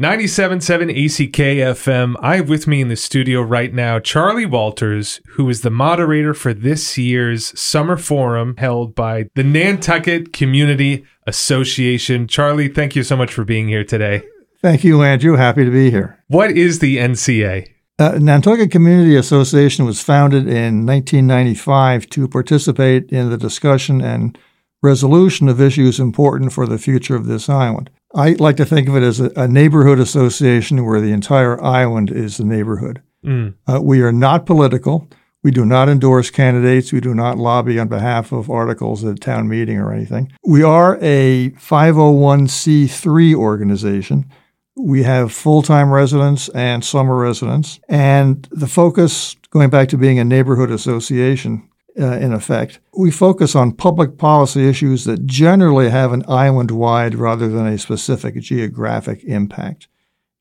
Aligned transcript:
97.7 0.00 0.88
ACK 0.92 1.36
FM. 1.76 2.16
I 2.20 2.36
have 2.36 2.48
with 2.48 2.66
me 2.66 2.80
in 2.80 2.88
the 2.88 2.96
studio 2.96 3.42
right 3.42 3.70
now 3.74 3.98
Charlie 3.98 4.46
Walters, 4.46 5.20
who 5.32 5.46
is 5.50 5.60
the 5.60 5.68
moderator 5.68 6.32
for 6.32 6.54
this 6.54 6.96
year's 6.96 7.60
summer 7.60 7.98
forum 7.98 8.54
held 8.56 8.94
by 8.94 9.28
the 9.34 9.44
Nantucket 9.44 10.32
Community 10.32 11.04
Association. 11.26 12.26
Charlie, 12.26 12.68
thank 12.68 12.96
you 12.96 13.02
so 13.02 13.14
much 13.14 13.30
for 13.30 13.44
being 13.44 13.68
here 13.68 13.84
today. 13.84 14.22
Thank 14.62 14.84
you, 14.84 15.02
Andrew. 15.02 15.36
Happy 15.36 15.66
to 15.66 15.70
be 15.70 15.90
here. 15.90 16.18
What 16.28 16.52
is 16.52 16.78
the 16.78 16.96
NCA? 16.96 17.68
Uh, 17.98 18.12
Nantucket 18.18 18.70
Community 18.70 19.16
Association 19.16 19.84
was 19.84 20.02
founded 20.02 20.48
in 20.48 20.86
1995 20.86 22.08
to 22.08 22.26
participate 22.26 23.10
in 23.10 23.28
the 23.28 23.36
discussion 23.36 24.00
and 24.00 24.38
resolution 24.82 25.50
of 25.50 25.60
issues 25.60 26.00
important 26.00 26.54
for 26.54 26.66
the 26.66 26.78
future 26.78 27.16
of 27.16 27.26
this 27.26 27.50
island. 27.50 27.90
I 28.14 28.32
like 28.32 28.56
to 28.56 28.64
think 28.64 28.88
of 28.88 28.96
it 28.96 29.02
as 29.02 29.20
a, 29.20 29.30
a 29.36 29.48
neighborhood 29.48 30.00
association 30.00 30.84
where 30.84 31.00
the 31.00 31.12
entire 31.12 31.62
island 31.62 32.10
is 32.10 32.38
the 32.38 32.44
neighborhood. 32.44 33.02
Mm. 33.24 33.54
Uh, 33.66 33.80
we 33.80 34.02
are 34.02 34.12
not 34.12 34.46
political. 34.46 35.08
We 35.42 35.50
do 35.50 35.64
not 35.64 35.88
endorse 35.88 36.28
candidates. 36.30 36.92
We 36.92 37.00
do 37.00 37.14
not 37.14 37.38
lobby 37.38 37.78
on 37.78 37.88
behalf 37.88 38.32
of 38.32 38.50
articles 38.50 39.04
at 39.04 39.12
a 39.12 39.18
town 39.18 39.48
meeting 39.48 39.78
or 39.78 39.92
anything. 39.92 40.32
We 40.44 40.62
are 40.62 40.98
a 41.00 41.50
501c3 41.50 43.34
organization. 43.34 44.30
We 44.76 45.02
have 45.04 45.32
full 45.32 45.62
time 45.62 45.90
residents 45.90 46.48
and 46.50 46.84
summer 46.84 47.16
residents. 47.16 47.80
And 47.88 48.46
the 48.50 48.66
focus, 48.66 49.36
going 49.50 49.70
back 49.70 49.88
to 49.90 49.98
being 49.98 50.18
a 50.18 50.24
neighborhood 50.24 50.70
association, 50.70 51.69
uh, 52.00 52.16
in 52.16 52.32
effect. 52.32 52.80
We 52.96 53.10
focus 53.10 53.54
on 53.54 53.72
public 53.72 54.16
policy 54.16 54.68
issues 54.68 55.04
that 55.04 55.26
generally 55.26 55.90
have 55.90 56.12
an 56.12 56.24
island 56.26 56.70
wide 56.70 57.14
rather 57.14 57.48
than 57.48 57.66
a 57.66 57.78
specific 57.78 58.40
geographic 58.40 59.22
impact. 59.24 59.88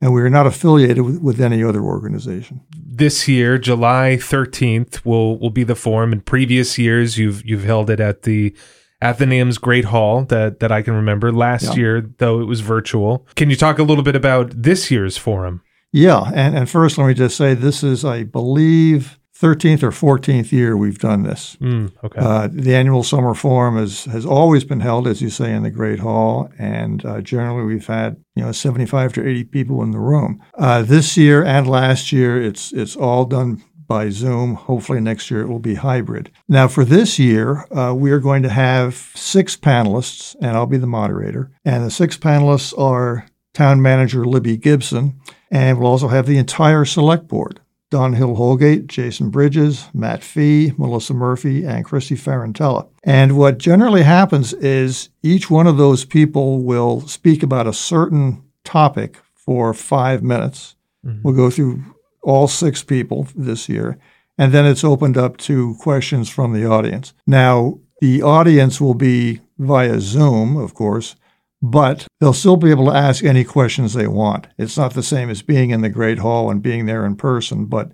And 0.01 0.13
we 0.13 0.21
are 0.21 0.29
not 0.29 0.47
affiliated 0.47 1.01
with, 1.01 1.21
with 1.21 1.41
any 1.41 1.61
other 1.63 1.81
organization. 1.81 2.61
This 2.73 3.27
year, 3.27 3.57
July 3.57 4.17
13th, 4.19 5.03
will, 5.03 5.37
will 5.37 5.49
be 5.49 5.63
the 5.63 5.75
forum. 5.75 6.13
In 6.13 6.21
previous 6.21 6.77
years, 6.77 7.17
you've, 7.17 7.45
you've 7.45 7.65
held 7.65 7.89
it 7.89 7.99
at 7.99 8.21
the 8.21 8.55
Athenaeum's 9.01 9.57
Great 9.57 9.85
Hall 9.85 10.23
that, 10.25 10.61
that 10.61 10.71
I 10.71 10.81
can 10.81 10.93
remember. 10.93 11.33
Last 11.33 11.63
yeah. 11.63 11.75
year, 11.75 12.09
though, 12.17 12.39
it 12.39 12.45
was 12.45 12.61
virtual. 12.61 13.27
Can 13.35 13.49
you 13.49 13.57
talk 13.57 13.77
a 13.77 13.83
little 13.83 14.03
bit 14.03 14.15
about 14.15 14.51
this 14.55 14.89
year's 14.89 15.17
forum? 15.17 15.61
Yeah. 15.91 16.31
And, 16.33 16.55
and 16.55 16.69
first, 16.69 16.97
let 16.97 17.07
me 17.07 17.13
just 17.13 17.35
say 17.35 17.53
this 17.53 17.83
is, 17.83 18.05
I 18.05 18.23
believe, 18.23 19.18
13th 19.41 19.83
or 19.83 19.91
14th 19.91 20.51
year 20.51 20.75
we've 20.75 20.99
done 20.99 21.23
this. 21.23 21.55
Mm, 21.61 21.93
okay. 22.03 22.19
Uh, 22.19 22.49
the 22.51 22.75
annual 22.75 23.03
summer 23.03 23.33
forum 23.33 23.77
is, 23.77 24.05
has 24.05 24.25
always 24.25 24.65
been 24.65 24.81
held, 24.81 25.07
as 25.07 25.21
you 25.21 25.29
say, 25.29 25.53
in 25.53 25.63
the 25.63 25.71
Great 25.71 25.99
Hall, 25.99 26.51
and 26.59 27.05
uh, 27.05 27.21
generally 27.21 27.63
we've 27.63 27.87
had 27.87 28.17
you 28.35 28.43
know 28.43 28.51
75 28.51 29.13
to 29.13 29.27
80 29.27 29.43
people 29.45 29.81
in 29.81 29.91
the 29.91 29.99
room. 29.99 30.43
Uh, 30.55 30.81
this 30.81 31.15
year 31.15 31.43
and 31.43 31.69
last 31.69 32.11
year, 32.11 32.41
it's 32.41 32.73
it's 32.73 32.97
all 32.97 33.25
done 33.25 33.63
by 33.87 34.09
Zoom. 34.09 34.55
Hopefully 34.55 34.99
next 34.99 35.31
year 35.31 35.41
it 35.41 35.47
will 35.47 35.59
be 35.59 35.75
hybrid. 35.75 36.31
Now 36.47 36.67
for 36.67 36.83
this 36.83 37.17
year, 37.17 37.65
uh, 37.75 37.93
we 37.93 38.11
are 38.11 38.19
going 38.19 38.43
to 38.43 38.49
have 38.49 38.95
six 39.15 39.55
panelists, 39.55 40.35
and 40.41 40.51
I'll 40.51 40.65
be 40.65 40.77
the 40.77 40.87
moderator. 40.87 41.51
And 41.63 41.85
the 41.85 41.91
six 41.91 42.17
panelists 42.17 42.77
are 42.77 43.25
Town 43.53 43.81
Manager 43.81 44.25
Libby 44.25 44.57
Gibson, 44.57 45.19
and 45.49 45.79
we'll 45.79 45.87
also 45.87 46.09
have 46.09 46.27
the 46.27 46.37
entire 46.37 46.85
Select 46.85 47.27
Board. 47.27 47.61
Dawn 47.89 48.13
Hill 48.13 48.35
Holdgate, 48.35 48.87
Jason 48.87 49.29
Bridges, 49.29 49.87
Matt 49.93 50.23
Fee, 50.23 50.73
Melissa 50.77 51.13
Murphy, 51.13 51.65
and 51.65 51.83
Kristie 51.85 52.17
Ferrantella. 52.17 52.87
And 53.03 53.37
what 53.37 53.57
generally 53.57 54.03
happens 54.03 54.53
is 54.53 55.09
each 55.23 55.49
one 55.49 55.65
of 55.65 55.77
those 55.77 56.05
people 56.05 56.61
will 56.61 57.01
speak 57.07 57.41
about 57.41 57.67
a 57.67 57.73
certain 57.73 58.43
topic 58.63 59.17
for 59.33 59.73
five 59.73 60.21
minutes. 60.21 60.75
Mm-hmm. 61.05 61.21
We'll 61.23 61.35
go 61.35 61.49
through 61.49 61.83
all 62.21 62.47
six 62.47 62.83
people 62.83 63.27
this 63.35 63.67
year, 63.67 63.97
and 64.37 64.51
then 64.51 64.65
it's 64.65 64.83
opened 64.83 65.17
up 65.17 65.37
to 65.37 65.75
questions 65.79 66.29
from 66.29 66.53
the 66.53 66.65
audience. 66.65 67.13
Now, 67.25 67.79
the 68.01 68.21
audience 68.21 68.79
will 68.79 68.93
be 68.93 69.41
via 69.57 69.99
Zoom, 69.99 70.57
of 70.57 70.73
course, 70.73 71.15
but 71.61 72.07
they'll 72.19 72.33
still 72.33 72.57
be 72.57 72.71
able 72.71 72.85
to 72.85 72.95
ask 72.95 73.23
any 73.23 73.43
questions 73.43 73.93
they 73.93 74.07
want. 74.07 74.47
It's 74.57 74.77
not 74.77 74.93
the 74.93 75.03
same 75.03 75.29
as 75.29 75.41
being 75.41 75.71
in 75.71 75.81
the 75.81 75.89
Great 75.89 76.19
Hall 76.19 76.49
and 76.49 76.61
being 76.61 76.85
there 76.85 77.05
in 77.05 77.15
person, 77.15 77.65
but 77.65 77.91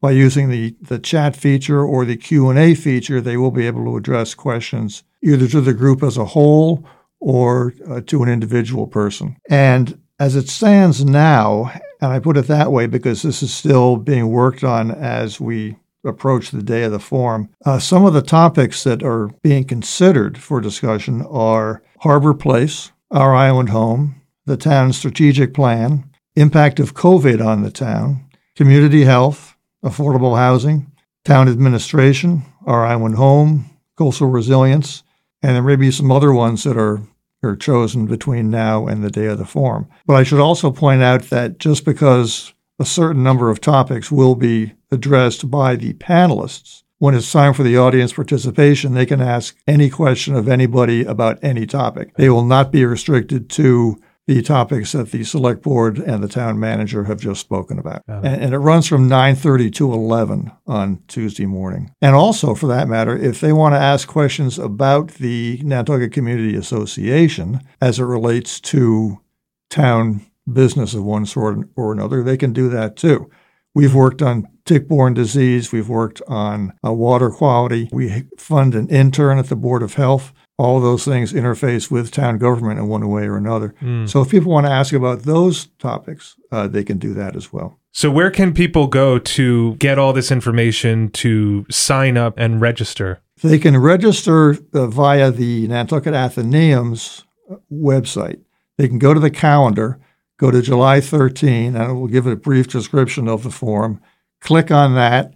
by 0.00 0.10
using 0.10 0.50
the, 0.50 0.76
the 0.82 0.98
chat 0.98 1.34
feature 1.34 1.80
or 1.82 2.04
the 2.04 2.16
Q&A 2.16 2.74
feature, 2.74 3.20
they 3.20 3.36
will 3.36 3.50
be 3.50 3.66
able 3.66 3.84
to 3.84 3.96
address 3.96 4.34
questions 4.34 5.02
either 5.22 5.48
to 5.48 5.60
the 5.60 5.72
group 5.72 6.02
as 6.02 6.18
a 6.18 6.26
whole 6.26 6.84
or 7.20 7.72
uh, 7.88 8.02
to 8.02 8.22
an 8.22 8.28
individual 8.28 8.86
person. 8.86 9.36
And 9.48 9.98
as 10.18 10.36
it 10.36 10.48
stands 10.48 11.04
now, 11.04 11.72
and 12.00 12.12
I 12.12 12.18
put 12.18 12.36
it 12.36 12.48
that 12.48 12.70
way 12.70 12.86
because 12.86 13.22
this 13.22 13.42
is 13.42 13.54
still 13.54 13.96
being 13.96 14.28
worked 14.28 14.62
on 14.62 14.90
as 14.90 15.40
we 15.40 15.76
approach 16.04 16.50
the 16.50 16.62
day 16.62 16.82
of 16.82 16.92
the 16.92 16.98
forum, 16.98 17.48
uh, 17.64 17.78
some 17.78 18.04
of 18.04 18.12
the 18.12 18.22
topics 18.22 18.84
that 18.84 19.02
are 19.02 19.28
being 19.42 19.64
considered 19.64 20.36
for 20.36 20.60
discussion 20.60 21.22
are 21.22 21.82
Harbor 22.00 22.34
Place, 22.34 22.92
our 23.14 23.34
island 23.34 23.68
home, 23.68 24.20
the 24.44 24.56
town's 24.56 24.98
strategic 24.98 25.54
plan, 25.54 26.10
impact 26.34 26.80
of 26.80 26.94
COVID 26.94 27.44
on 27.44 27.62
the 27.62 27.70
town, 27.70 28.28
community 28.56 29.04
health, 29.04 29.56
affordable 29.84 30.36
housing, 30.36 30.90
town 31.24 31.48
administration, 31.48 32.42
our 32.66 32.84
island 32.84 33.14
home, 33.14 33.70
coastal 33.96 34.28
resilience, 34.28 35.04
and 35.42 35.54
there 35.54 35.62
may 35.62 35.76
be 35.76 35.92
some 35.92 36.10
other 36.10 36.32
ones 36.32 36.64
that 36.64 36.76
are, 36.76 37.02
are 37.44 37.54
chosen 37.54 38.06
between 38.06 38.50
now 38.50 38.88
and 38.88 39.04
the 39.04 39.10
day 39.10 39.26
of 39.26 39.38
the 39.38 39.46
forum. 39.46 39.88
But 40.06 40.14
I 40.14 40.24
should 40.24 40.40
also 40.40 40.72
point 40.72 41.02
out 41.02 41.22
that 41.24 41.58
just 41.58 41.84
because 41.84 42.52
a 42.80 42.84
certain 42.84 43.22
number 43.22 43.48
of 43.48 43.60
topics 43.60 44.10
will 44.10 44.34
be 44.34 44.72
addressed 44.90 45.48
by 45.48 45.76
the 45.76 45.92
panelists 45.94 46.83
when 46.98 47.14
it's 47.14 47.30
time 47.30 47.54
for 47.54 47.62
the 47.62 47.76
audience 47.76 48.12
participation, 48.12 48.94
they 48.94 49.06
can 49.06 49.20
ask 49.20 49.56
any 49.66 49.90
question 49.90 50.34
of 50.34 50.48
anybody 50.48 51.04
about 51.04 51.38
any 51.42 51.66
topic. 51.66 52.14
They 52.16 52.30
will 52.30 52.44
not 52.44 52.70
be 52.72 52.84
restricted 52.84 53.50
to 53.50 54.00
the 54.26 54.40
topics 54.42 54.92
that 54.92 55.10
the 55.10 55.22
select 55.22 55.62
board 55.62 55.98
and 55.98 56.22
the 56.22 56.28
town 56.28 56.58
manager 56.58 57.04
have 57.04 57.20
just 57.20 57.40
spoken 57.40 57.78
about. 57.78 58.02
And, 58.08 58.26
and, 58.26 58.54
it 58.54 58.58
runs 58.58 58.86
from 58.86 59.08
9:30 59.08 59.72
to 59.74 59.92
11 59.92 60.50
on 60.66 61.02
Tuesday 61.08 61.44
morning. 61.44 61.92
And 62.00 62.14
also 62.14 62.54
for 62.54 62.66
that 62.68 62.88
matter, 62.88 63.16
if 63.16 63.40
they 63.40 63.52
want 63.52 63.74
to 63.74 63.78
ask 63.78 64.08
questions 64.08 64.58
about 64.58 65.08
the 65.14 65.60
Nantucket 65.62 66.12
Community 66.12 66.56
Association 66.56 67.60
as 67.82 67.98
it 67.98 68.04
relates 68.04 68.60
to 68.60 69.20
town 69.68 70.24
business 70.50 70.94
of 70.94 71.04
one 71.04 71.26
sort 71.26 71.58
or 71.76 71.92
another, 71.92 72.22
they 72.22 72.36
can 72.36 72.52
do 72.52 72.68
that 72.70 72.96
too. 72.96 73.30
We've 73.74 73.94
worked 73.94 74.22
on 74.22 74.46
tick-borne 74.64 75.14
disease. 75.14 75.72
We've 75.72 75.88
worked 75.88 76.22
on 76.28 76.72
uh, 76.84 76.92
water 76.92 77.30
quality. 77.30 77.88
We 77.92 78.24
fund 78.38 78.74
an 78.74 78.88
intern 78.88 79.38
at 79.38 79.48
the 79.48 79.56
Board 79.56 79.82
of 79.82 79.94
Health. 79.94 80.32
All 80.56 80.80
those 80.80 81.04
things 81.04 81.32
interface 81.32 81.90
with 81.90 82.12
town 82.12 82.38
government 82.38 82.78
in 82.78 82.86
one 82.86 83.08
way 83.08 83.24
or 83.24 83.36
another. 83.36 83.74
Mm. 83.82 84.08
So 84.08 84.22
if 84.22 84.30
people 84.30 84.52
want 84.52 84.66
to 84.66 84.72
ask 84.72 84.92
about 84.92 85.24
those 85.24 85.66
topics, 85.78 86.36
uh, 86.52 86.68
they 86.68 86.84
can 86.84 86.98
do 86.98 87.12
that 87.14 87.34
as 87.34 87.52
well. 87.52 87.80
So 87.90 88.10
where 88.10 88.30
can 88.30 88.54
people 88.54 88.86
go 88.86 89.18
to 89.18 89.74
get 89.76 89.98
all 89.98 90.12
this 90.12 90.30
information 90.30 91.10
to 91.10 91.66
sign 91.70 92.16
up 92.16 92.34
and 92.38 92.60
register? 92.60 93.20
They 93.42 93.58
can 93.58 93.76
register 93.76 94.56
uh, 94.72 94.86
via 94.86 95.32
the 95.32 95.66
Nantucket 95.66 96.14
Athenaeum's 96.14 97.24
uh, 97.50 97.56
website. 97.72 98.40
They 98.78 98.88
can 98.88 98.98
go 98.98 99.12
to 99.12 99.20
the 99.20 99.30
calendar, 99.30 100.00
go 100.44 100.50
to 100.50 100.60
July 100.60 101.00
13, 101.00 101.74
and 101.74 101.90
it 101.90 101.94
will 101.94 102.06
give 102.06 102.26
a 102.26 102.36
brief 102.36 102.68
description 102.68 103.28
of 103.28 103.42
the 103.42 103.50
form. 103.50 104.00
click 104.40 104.70
on 104.70 104.94
that. 104.94 105.32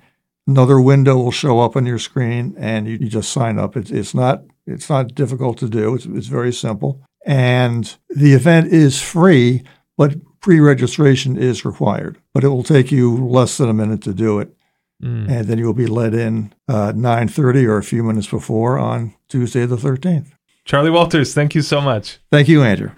Another 0.46 0.80
window 0.80 1.16
will 1.16 1.30
show 1.30 1.60
up 1.60 1.76
on 1.76 1.86
your 1.86 1.98
screen, 1.98 2.54
and 2.58 2.86
you, 2.86 2.98
you 3.00 3.08
just 3.08 3.32
sign 3.32 3.58
up. 3.58 3.76
It's, 3.76 3.91
it's 3.91 4.14
not 4.14 4.44
it's 4.66 4.91
not 4.91 5.14
difficult 5.14 5.56
to 5.58 5.69
do. 5.69 5.94
It's, 5.94 6.04
it's 6.04 6.26
very 6.26 6.52
simple, 6.52 7.02
and 7.24 7.96
the 8.10 8.34
event 8.34 8.72
is 8.72 9.00
free, 9.00 9.62
but 9.96 10.16
pre-registration 10.41 11.38
is 11.38 11.64
required. 11.64 12.19
But 12.34 12.44
it 12.44 12.49
will 12.49 12.62
take 12.62 12.93
you 12.93 13.16
less 13.26 13.56
than 13.56 13.70
a 13.70 13.75
minute 13.75 14.02
to 14.02 14.14
do 14.14 14.40
it, 14.40 14.54
mm. 15.02 15.28
and 15.28 15.46
then 15.46 15.58
you 15.58 15.66
will 15.66 15.75
be 15.75 15.87
let 15.87 16.14
in 16.14 16.52
uh, 16.66 16.93
nine 16.94 17.28
thirty 17.28 17.66
or 17.66 17.78
a 17.78 17.82
few 17.82 18.02
minutes 18.02 18.26
before 18.26 18.78
on 18.78 19.14
Tuesday 19.28 19.64
the 19.64 19.78
thirteenth. 19.78 20.34
Charlie 20.64 20.90
Walters, 20.90 21.32
thank 21.32 21.54
you 21.54 21.62
so 21.62 21.81
much. 21.81 22.19
Thank 22.31 22.49
you, 22.49 22.62
Andrew. 22.62 22.90